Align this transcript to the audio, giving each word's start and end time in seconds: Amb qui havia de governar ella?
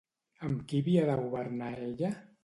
Amb 0.45 0.61
qui 0.71 0.79
havia 0.83 1.03
de 1.09 1.17
governar 1.19 1.69
ella? 1.89 2.11